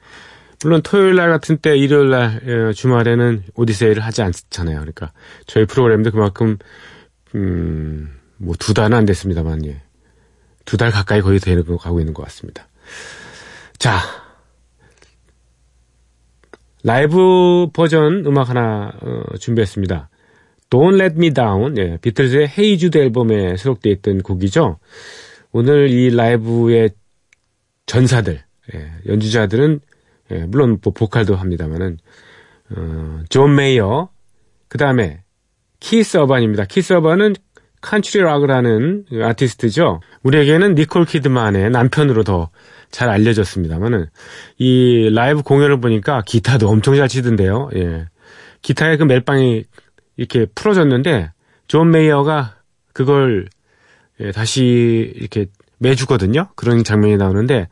물론 0.65 0.83
토요일 0.83 1.15
날 1.17 1.29
같은 1.31 1.59
때, 1.59 1.77
일요일 1.77 2.11
날, 2.11 2.41
예, 2.47 2.73
주말에는 2.73 3.45
오디세이를 3.55 4.03
하지 4.03 4.23
않잖아요. 4.23 4.79
그러니까 4.81 5.13
저희 5.47 5.65
프로그램도 5.67 6.11
그만큼, 6.11 6.59
음, 7.35 8.19
뭐 8.39 8.55
두 8.59 8.75
달은 8.75 8.97
안 8.97 9.05
됐습니다만, 9.05 9.65
예. 9.67 9.83
두 10.65 10.77
달 10.77 10.91
가까이 10.91 11.21
거의 11.21 11.39
되는 11.39 11.65
거 11.65 11.77
가고 11.77 12.01
있는 12.01 12.13
것 12.13 12.25
같습니다. 12.25 12.67
자, 13.79 14.01
라이브 16.83 17.69
버전 17.73 18.25
음악 18.27 18.49
하나 18.49 18.93
어, 19.01 19.37
준비했습니다. 19.39 20.09
Don't 20.71 21.01
Let 21.01 21.17
Me 21.17 21.33
Down, 21.33 21.79
예, 21.79 21.99
비틀즈의 22.01 22.53
Hey 22.57 22.79
Jude 22.79 22.99
앨범에 22.99 23.57
수록되어 23.57 23.93
있던 23.95 24.23
곡이죠. 24.23 24.79
오늘 25.53 25.89
이 25.91 26.11
라이브의 26.15 26.91
전사들, 27.87 28.43
예, 28.75 28.91
연주자들은 29.07 29.81
예, 30.33 30.39
물론 30.47 30.79
뭐 30.83 30.93
보컬도 30.93 31.37
합니다만은 31.37 31.99
어, 32.77 33.21
존 33.29 33.55
메이어 33.55 34.09
그 34.69 34.79
다음에 34.79 35.23
키스 35.79 36.17
어반입니다. 36.17 36.65
키스 36.65 36.93
어반은 36.95 37.35
country 37.81 38.25
rock을 38.25 39.05
그 39.09 39.25
아티스트죠. 39.25 40.01
우리에게는 40.25 40.75
니콜 40.75 41.05
키드만의 41.05 41.71
남편으로 41.71 42.25
더 42.25 42.51
잘 42.91 43.09
알려졌습니다만은 43.09 44.07
이 44.59 45.11
라이브 45.13 45.43
공연을 45.43 45.81
보니까 45.81 46.23
기타도 46.27 46.69
엄청 46.69 46.97
잘 46.97 47.09
치던데요. 47.09 47.71
예. 47.77 48.07
기타의 48.63 48.99
그 48.99 49.05
멜빵이 49.05 49.65
이렇게 50.17 50.47
풀어졌는데 50.55 51.33
존 51.69 51.91
메이어가 51.91 52.57
그걸 52.93 53.49
예, 54.21 54.33
다시 54.33 55.13
이렇게 55.15 55.47
매주거든요. 55.79 56.49
그런 56.57 56.85
장면이 56.85 57.17
나오는데 57.17 57.69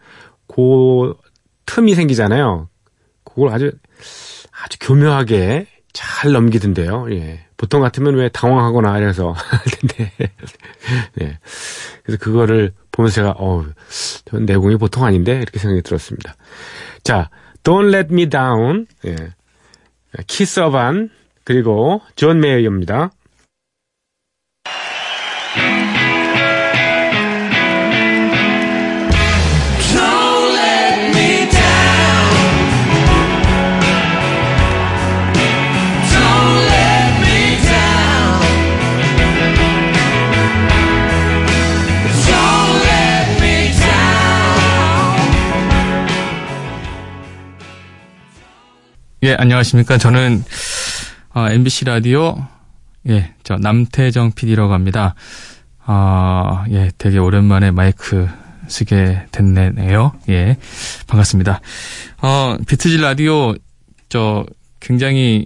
그 0.46 1.14
틈이 1.66 1.94
생기잖아요. 1.94 2.68
그걸 3.24 3.48
아주 3.50 3.72
아주 4.50 4.78
교묘하게 4.80 5.66
잘 5.92 6.32
넘기던데요. 6.32 7.06
예. 7.12 7.46
보통 7.56 7.80
같으면 7.80 8.16
왜 8.16 8.28
당황하거나 8.28 8.98
이래서 8.98 9.32
할 9.36 9.60
텐데. 9.64 10.12
네. 11.14 11.38
그래서 12.02 12.22
그거를 12.22 12.72
보면서 12.90 13.14
제가 13.14 13.34
어, 13.38 13.64
저 14.24 14.38
내공이 14.38 14.76
보통 14.76 15.04
아닌데 15.04 15.36
이렇게 15.36 15.58
생각이 15.58 15.82
들었습니다. 15.82 16.34
자, 17.02 17.30
Don't 17.62 17.94
Let 17.94 18.12
Me 18.12 18.28
Down. 18.28 18.86
예. 19.06 19.16
키스 20.26 20.60
어반 20.60 21.10
그리고 21.44 22.00
존 22.16 22.40
메이어입니다. 22.40 23.10
예, 49.24 49.34
안녕하십니까. 49.38 49.96
저는, 49.96 50.44
어, 51.34 51.48
MBC 51.50 51.86
라디오, 51.86 52.36
예, 53.08 53.34
저, 53.42 53.56
남태정 53.56 54.32
PD라고 54.32 54.72
합니다. 54.72 55.16
아, 55.84 56.64
예, 56.70 56.92
되게 56.96 57.18
오랜만에 57.18 57.72
마이크 57.72 58.28
쓰게 58.68 59.26
됐네요. 59.32 60.12
예, 60.28 60.56
반갑습니다. 61.08 61.60
어, 62.22 62.56
비트즈 62.68 62.98
라디오, 62.98 63.54
저, 64.08 64.46
굉장히 64.78 65.44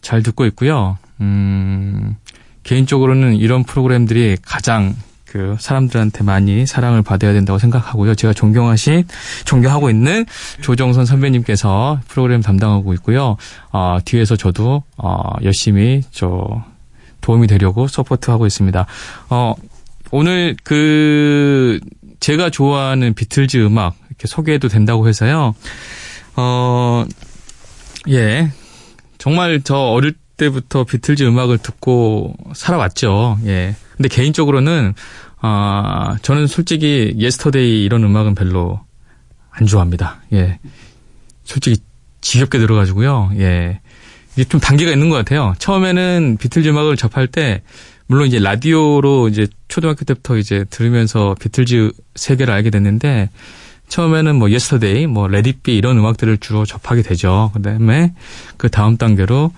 잘 0.00 0.24
듣고 0.24 0.44
있고요. 0.46 0.98
음, 1.20 2.16
개인적으로는 2.64 3.36
이런 3.36 3.62
프로그램들이 3.62 4.38
가장 4.42 4.96
그 5.30 5.56
사람들한테 5.60 6.24
많이 6.24 6.66
사랑을 6.66 7.02
받아야 7.02 7.32
된다고 7.32 7.58
생각하고요. 7.58 8.14
제가 8.14 8.32
존경하신, 8.32 9.04
존경하고 9.44 9.90
있는 9.90 10.24
조정선 10.62 11.04
선배님께서 11.04 12.00
프로그램 12.08 12.40
담당하고 12.40 12.94
있고요. 12.94 13.36
어, 13.70 13.98
뒤에서 14.04 14.36
저도, 14.36 14.82
어, 14.96 15.22
열심히 15.42 16.02
저 16.10 16.64
도움이 17.20 17.46
되려고 17.46 17.86
support하고 17.88 18.46
있습니다. 18.46 18.86
어, 19.30 19.54
오늘 20.10 20.56
그, 20.64 21.78
제가 22.20 22.50
좋아하는 22.50 23.14
비틀즈 23.14 23.58
음악 23.58 23.96
이렇게 24.08 24.26
소개해도 24.26 24.68
된다고 24.68 25.08
해서요. 25.08 25.54
어, 26.36 27.04
예. 28.08 28.50
정말 29.18 29.60
저 29.62 29.76
어릴 29.76 30.14
때부터 30.38 30.84
비틀즈 30.84 31.24
음악을 31.24 31.58
듣고 31.58 32.34
살아왔죠. 32.54 33.38
예. 33.44 33.76
근데 33.96 34.08
개인적으로는 34.08 34.94
아 35.40 36.16
저는 36.22 36.46
솔직히 36.46 37.14
Yesterday 37.18 37.84
이런 37.84 38.02
음악은 38.04 38.34
별로 38.34 38.80
안 39.50 39.66
좋아합니다. 39.66 40.22
예. 40.32 40.58
솔직히 41.44 41.82
지겹게 42.22 42.58
들어가지고요. 42.58 43.32
예. 43.36 43.80
이게 44.34 44.44
좀 44.44 44.60
단계가 44.60 44.92
있는 44.92 45.10
것 45.10 45.16
같아요. 45.16 45.54
처음에는 45.58 46.38
비틀즈 46.40 46.68
음악을 46.68 46.96
접할 46.96 47.26
때 47.26 47.62
물론 48.06 48.26
이제 48.26 48.38
라디오로 48.38 49.28
이제 49.28 49.46
초등학교 49.68 50.04
때부터 50.04 50.38
이제 50.38 50.64
들으면서 50.70 51.34
비틀즈 51.40 51.92
세계를 52.14 52.54
알게 52.54 52.70
됐는데 52.70 53.28
처음에는 53.88 54.36
뭐 54.36 54.50
Yesterday, 54.50 55.06
뭐 55.06 55.28
Let 55.28 55.49
It 55.49 55.62
Be 55.62 55.76
이런 55.76 55.98
음악들을 55.98 56.38
주로 56.38 56.64
접하게 56.64 57.02
되죠. 57.02 57.50
그다음에 57.54 58.14
그 58.56 58.68
다음 58.68 58.96
단계로 58.96 59.52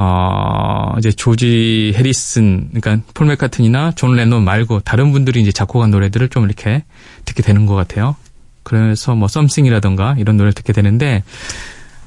어 0.00 0.94
이제 0.98 1.10
조지 1.10 1.92
해리슨, 1.96 2.70
그러니까 2.72 3.04
폴 3.14 3.26
매카트니나 3.26 3.92
존 3.96 4.14
레논 4.14 4.44
말고 4.44 4.80
다른 4.80 5.10
분들이 5.10 5.40
이제 5.40 5.50
작곡한 5.50 5.90
노래들을 5.90 6.28
좀 6.28 6.44
이렇게 6.44 6.84
듣게 7.24 7.42
되는 7.42 7.66
것 7.66 7.74
같아요. 7.74 8.14
그래서 8.62 9.16
뭐 9.16 9.26
Something이라던가 9.26 10.14
이런 10.18 10.36
노래를 10.36 10.52
듣게 10.52 10.72
되는데 10.72 11.24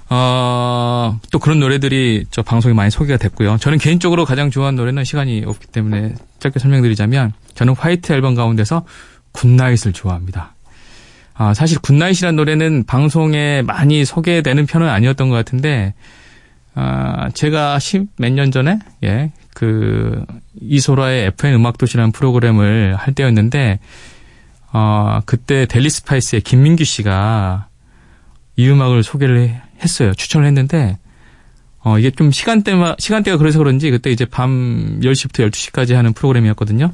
어, 0.09 1.19
또 1.31 1.39
그런 1.39 1.59
노래들이 1.59 2.25
저 2.31 2.41
방송에 2.41 2.73
많이 2.73 2.91
소개가 2.91 3.17
됐고요. 3.17 3.57
저는 3.57 3.77
개인적으로 3.77 4.23
가장 4.23 4.51
좋아하는 4.51 4.77
노래는 4.77 5.03
시간이 5.03 5.43
없기 5.45 5.67
때문에 5.67 6.15
짧게 6.39 6.59
설명드리자면 6.59 7.33
저는 7.55 7.75
White 7.75 8.13
Album 8.13 8.35
가운데서 8.35 8.85
Good 9.33 9.52
Night을 9.52 9.91
좋아합니다. 9.91 10.53
아, 11.33 11.53
사실 11.53 11.79
Good 11.79 11.93
Night이라는 11.93 12.35
노래는 12.37 12.83
방송에 12.85 13.63
많이 13.63 14.05
소개되는 14.05 14.65
편은 14.65 14.87
아니었던 14.87 15.27
것 15.27 15.35
같은데 15.35 15.93
아, 16.73 17.29
제가 17.33 17.79
십 17.79 18.07
몇 18.19 18.31
년 18.33 18.51
전에 18.51 18.79
예, 19.03 19.31
그 19.53 20.25
이소라의 20.61 21.27
FM 21.27 21.55
음악 21.55 21.77
도시라는 21.77 22.11
프로그램을 22.11 22.95
할 22.95 23.13
때였는데 23.13 23.79
어, 24.73 25.19
그때 25.25 25.65
델리 25.65 25.89
스파이스의 25.89 26.41
김민규 26.41 26.83
씨가 26.85 27.67
이 28.55 28.69
음악을 28.69 29.03
소개를 29.03 29.59
했어요. 29.83 30.13
추천을 30.13 30.45
했는데, 30.47 30.97
어, 31.79 31.97
이게 31.99 32.11
좀 32.11 32.31
시간대마, 32.31 32.95
시간대가 32.99 33.37
그래서 33.37 33.57
그런지 33.57 33.89
그때 33.91 34.11
이제 34.11 34.23
밤 34.23 34.99
10시부터 35.01 35.49
12시까지 35.49 35.93
하는 35.95 36.13
프로그램이었거든요. 36.13 36.91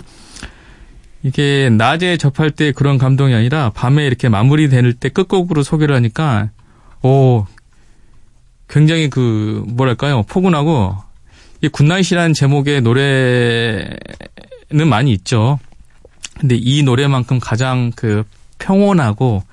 이게 1.23 1.69
낮에 1.69 2.17
접할 2.17 2.51
때 2.51 2.71
그런 2.71 2.97
감동이 2.97 3.33
아니라 3.33 3.71
밤에 3.75 4.05
이렇게 4.07 4.29
마무리 4.29 4.69
될 4.69 4.93
때 4.93 5.09
끝곡으로 5.09 5.61
소개를 5.61 5.93
하니까, 5.95 6.49
오, 7.03 7.45
굉장히 8.67 9.09
그, 9.09 9.63
뭐랄까요, 9.67 10.23
포근하고, 10.23 10.95
이 11.61 11.67
Good 11.69 11.85
Night이라는 11.85 12.33
제목의 12.33 12.81
노래는 12.81 13.97
많이 14.87 15.11
있죠. 15.13 15.59
근데 16.39 16.55
이 16.55 16.83
노래만큼 16.83 17.39
가장 17.39 17.91
그 17.95 18.23
평온하고, 18.59 19.43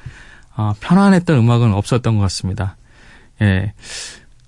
아, 0.55 0.74
편안했던 0.81 1.38
음악은 1.38 1.72
없었던 1.72 2.16
것 2.16 2.22
같습니다. 2.22 2.77
예. 3.40 3.72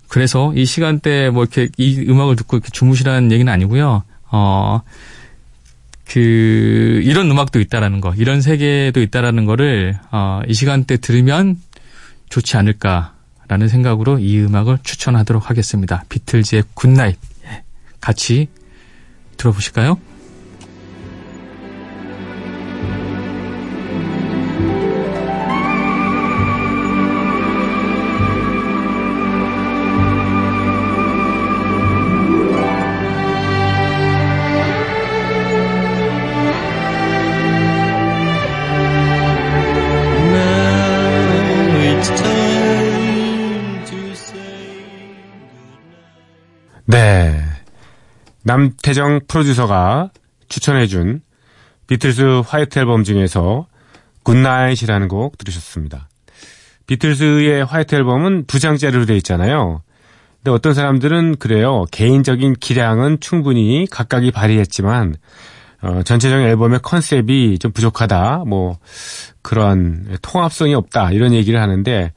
그래서 0.08 0.52
이 0.54 0.64
시간대 0.64 1.30
뭐 1.30 1.42
이렇게 1.42 1.68
이 1.76 2.04
음악을 2.08 2.36
듣고 2.36 2.58
이렇게 2.58 2.70
주무시라는 2.70 3.32
얘기는 3.32 3.52
아니고요. 3.52 4.04
어, 4.30 4.82
그, 6.08 7.00
이런 7.02 7.30
음악도 7.30 7.60
있다라는 7.60 8.00
거, 8.00 8.14
이런 8.16 8.40
세계도 8.40 9.00
있다라는 9.00 9.44
거를, 9.44 9.98
어, 10.12 10.40
이 10.46 10.54
시간대 10.54 10.98
들으면 10.98 11.58
좋지 12.28 12.56
않을까 12.56 13.15
라는 13.48 13.68
생각으로 13.68 14.18
이 14.18 14.40
음악을 14.40 14.78
추천하도록 14.82 15.50
하겠습니다. 15.50 16.04
비틀즈의 16.08 16.64
굿나잇. 16.74 17.16
예. 17.44 17.62
같이 18.00 18.48
들어보실까요? 19.36 19.98
남태정 48.56 49.20
프로듀서가 49.28 50.10
추천해준 50.48 51.20
비틀스 51.86 52.42
화이트 52.46 52.78
앨범 52.78 53.04
중에서 53.04 53.66
Good 54.22 54.44
Night이라는 54.44 55.08
곡 55.08 55.36
들으셨습니다. 55.36 56.08
비틀스의 56.86 57.64
화이트 57.66 57.94
앨범은 57.94 58.46
두 58.46 58.58
장짜리로 58.58 59.04
되어 59.04 59.16
있잖아요. 59.16 59.82
근데 60.36 60.50
어떤 60.52 60.72
사람들은 60.72 61.36
그래요. 61.36 61.84
개인적인 61.90 62.54
기량은 62.54 63.20
충분히 63.20 63.86
각각이 63.90 64.30
발휘했지만 64.30 65.16
어, 65.82 66.02
전체적인 66.02 66.46
앨범의 66.46 66.80
컨셉이 66.82 67.58
좀 67.58 67.72
부족하다. 67.72 68.44
뭐 68.46 68.78
그런 69.42 70.16
통합성이 70.22 70.74
없다. 70.74 71.12
이런 71.12 71.34
얘기를 71.34 71.60
하는데 71.60 72.12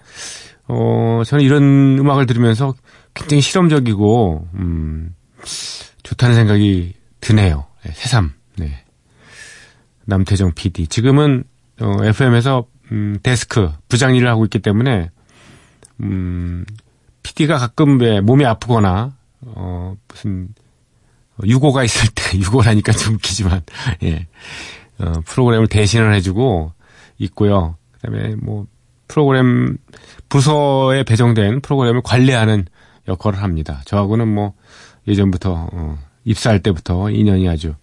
어, 0.69 1.21
저는 1.25 1.43
이런 1.43 1.97
음악을 1.99 2.27
들으면서 2.27 2.73
굉장히 3.13 3.41
실험적이고 3.41 4.47
음, 4.53 5.13
좋다는 6.09 6.35
생각이 6.35 6.93
드네요. 7.21 7.67
네, 7.83 7.91
새삼. 7.93 8.33
네. 8.57 8.83
남태정 10.05 10.53
PD. 10.53 10.87
지금은 10.87 11.43
어, 11.81 12.03
FM에서 12.03 12.65
음, 12.91 13.19
데스크 13.21 13.71
부장 13.87 14.15
일을 14.15 14.27
하고 14.27 14.43
있기 14.45 14.57
때문에 14.59 15.11
음, 16.01 16.65
PD가 17.21 17.59
가끔 17.59 17.99
왜 17.99 18.21
몸이 18.21 18.43
아프거나 18.43 19.13
어, 19.41 19.95
무슨 20.07 20.49
유고가 21.45 21.83
있을 21.83 22.09
때 22.15 22.23
유고라니까 22.39 22.91
좀 22.93 23.15
웃기지만 23.15 23.61
예. 24.01 24.27
어, 24.97 25.21
프로그램을 25.27 25.67
대신을 25.67 26.15
해주고 26.15 26.73
있고요. 27.19 27.75
그다음에 27.93 28.35
뭐 28.35 28.65
프로그램 29.07 29.77
부서에 30.27 31.03
배정된 31.03 31.61
프로그램을 31.61 32.01
관리하는 32.03 32.65
역할을 33.07 33.43
합니다. 33.43 33.83
저하고는 33.85 34.27
뭐 34.27 34.55
예전부터 35.07 35.69
어, 35.71 35.97
입사할 36.25 36.61
때부터 36.61 37.09
인연이 37.09 37.49
아주 37.49 37.73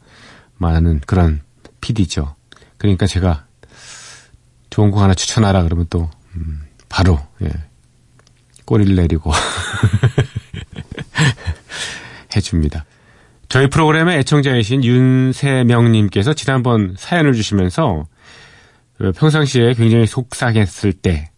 많은 0.56 1.00
그런 1.06 1.42
PD죠. 1.80 2.34
그러니까 2.78 3.06
제가 3.06 3.46
좋은 4.70 4.90
곡 4.90 5.00
하나 5.00 5.14
추천하라 5.14 5.62
그러면 5.62 5.86
또 5.90 6.10
음, 6.34 6.62
바로 6.88 7.18
예, 7.42 7.50
꼬리를 8.64 8.94
내리고 8.94 9.32
해줍니다. 12.36 12.84
저희 13.48 13.68
프로그램의 13.68 14.18
애청자이신 14.18 14.84
윤세명님께서 14.84 16.34
지난번 16.34 16.94
사연을 16.98 17.32
주시면서 17.32 18.06
그 18.98 19.12
평상시에 19.12 19.74
굉장히 19.74 20.06
속상했을 20.06 20.92
때 20.92 21.30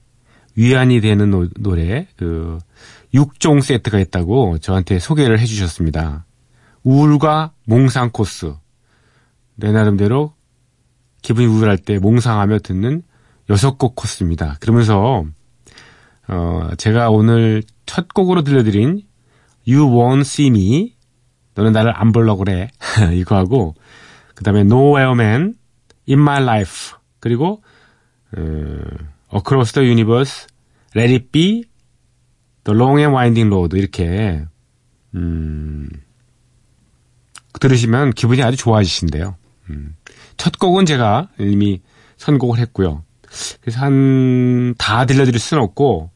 위안이 0.59 1.01
되는 1.01 1.31
노, 1.31 1.47
노래 1.57 2.09
그 2.17 2.59
6종 3.15 3.63
세트가 3.63 4.01
있다고 4.01 4.59
저한테 4.59 4.99
소개를 4.99 5.39
해주셨습니다. 5.39 6.27
우울과 6.83 7.53
몽상 7.65 8.11
코스 8.13 8.55
내 9.55 9.71
나름대로 9.71 10.35
기분이 11.23 11.47
우울할 11.47 11.79
때 11.79 12.01
몽상하며 12.01 12.59
듣는 12.59 13.03
여섯 13.51 13.79
곡 13.79 13.95
코스입니다. 13.95 14.57
그러면서 14.59 15.25
어, 16.27 16.69
제가 16.77 17.11
오늘 17.11 17.63
첫 17.87 18.13
곡으로 18.13 18.43
들려드린 18.43 19.03
You 19.67 19.87
Won't 19.87 20.23
See 20.23 20.49
Me 20.49 20.97
너는 21.55 21.73
나를 21.73 21.93
안 21.95 22.11
보려고 22.11 22.45
그래 22.45 22.69
이거 23.15 23.37
하고 23.37 23.77
그 24.35 24.43
다음에 24.43 24.61
Nowhere 24.63 25.13
Man 25.13 25.55
In 26.09 26.19
My 26.19 26.43
Life 26.43 26.97
그리고 27.21 27.63
어, 28.37 28.41
Across 29.33 29.73
the 29.75 29.87
Universe 29.89 30.47
Let 30.97 31.13
It 31.13 31.29
Be 31.33 31.65
The 32.65 32.77
Long 32.79 32.99
and 33.01 33.15
Winding 33.15 33.49
Road 33.55 33.77
이렇게 33.77 34.45
음, 35.15 35.89
들으시면 37.61 38.13
기분이 38.13 38.43
아주 38.43 38.57
좋아지신대요. 38.57 39.37
음, 39.71 39.97
첫 40.37 40.59
곡은 40.59 40.87
제가 40.87 41.29
이미 41.39 41.81
선곡을 42.17 42.59
했고요. 42.59 43.05
그래서 43.61 43.81
한 43.81 44.75
다 44.79 45.05
들려드릴 45.07 45.39
수는 45.39 45.63
없고 45.63 46.11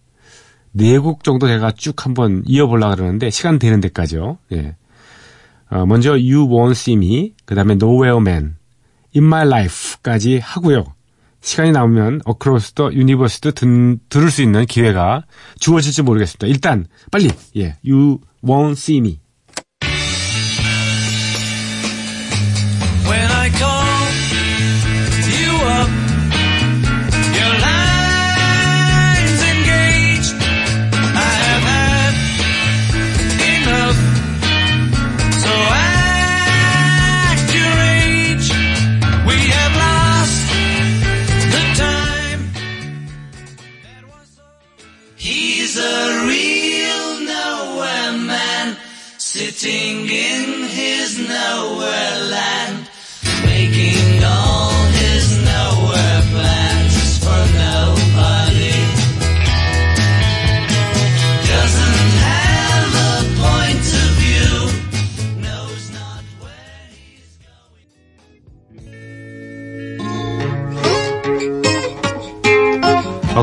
네 0.73 0.99
곡 0.99 1.25
정도 1.25 1.47
제가 1.47 1.73
쭉 1.73 2.07
한번 2.07 2.43
이어보려고 2.47 2.95
그러는데 2.97 3.29
시간 3.31 3.59
되는 3.59 3.81
데까지요. 3.81 4.39
예. 4.53 4.77
어, 5.71 5.85
먼저 5.87 6.13
You 6.13 6.47
Won't 6.49 6.73
See 6.73 6.97
Me, 6.97 7.35
그 7.45 7.55
다음에 7.55 7.75
Nowhere 7.75 8.19
Man, 8.19 8.57
In 9.15 9.25
My 9.27 9.47
Life까지 9.47 10.39
하고요. 10.39 10.85
시간이 11.43 11.73
남으면 11.73 12.21
Across 12.27 12.73
the 12.75 12.97
Universe도 12.97 13.51
든, 13.51 13.99
들을 14.09 14.31
수 14.31 14.43
있는 14.43 14.65
기회가 14.65 15.25
주어질지 15.59 16.03
모르겠습니다. 16.03 16.47
일단 16.47 16.87
빨리 17.11 17.29
예, 17.57 17.77
You 17.85 18.21
Won't 18.45 18.73
See 18.73 18.99
Me. 18.99 19.22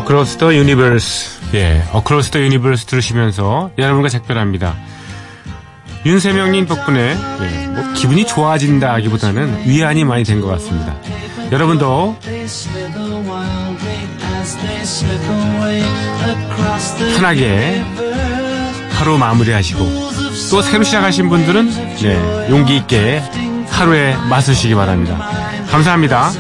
Across 0.10 0.38
the 0.40 0.58
Universe. 0.58 1.40
예, 1.54 1.84
Across 1.96 2.32
the 2.32 2.44
Universe 2.44 2.88
들으시면서 2.88 3.70
여러분과 3.78 4.10
작별합니다. 4.10 4.76
윤세명님 6.04 6.66
덕분에 6.66 7.16
예, 7.42 7.68
뭐 7.68 7.94
기분이 7.94 8.26
좋아진다기보다는 8.26 9.68
위안이 9.68 10.06
많이 10.06 10.24
된 10.24 10.42
것 10.42 10.48
같습니다. 10.48 10.96
여러분도 11.52 12.18
편하게 17.16 17.84
하루 18.94 19.18
마무리하시고 19.20 19.86
또 20.50 20.62
새로 20.64 20.84
시작하신 20.84 21.30
분들은 21.30 21.98
네, 22.02 22.48
용기 22.50 22.78
있게 22.78 23.22
하루에 23.70 24.16
맞으시기 24.28 24.74
바랍니다. 24.74 25.30
감사합니다. 25.70 26.32